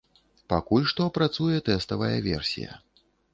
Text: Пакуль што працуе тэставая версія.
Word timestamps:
Пакуль 0.53 0.87
што 0.91 1.05
працуе 1.17 1.59
тэставая 1.69 2.11
версія. 2.29 2.81